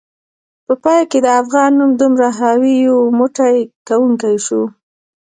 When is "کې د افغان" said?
1.11-1.71